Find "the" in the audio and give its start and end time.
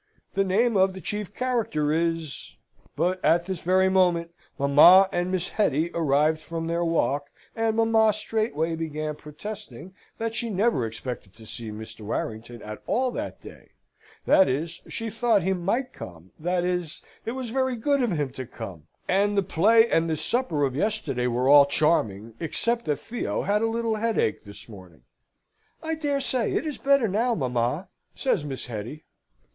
0.33-0.43, 0.93-0.99, 19.37-19.43, 20.09-20.17